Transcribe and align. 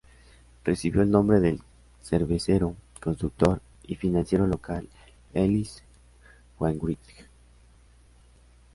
Recibió 0.63 1.03
el 1.03 1.11
nombre 1.11 1.39
del 1.39 1.61
cervecero, 2.01 2.75
constructor 2.99 3.61
y 3.83 3.93
financiero 3.97 4.47
local 4.47 4.89
Ellis 5.35 5.83
Wainwright. 6.57 6.97